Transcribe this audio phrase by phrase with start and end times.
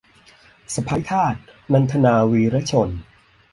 [0.73, 1.35] สะใภ้ทาส-
[1.73, 2.89] นันทนา วีระชน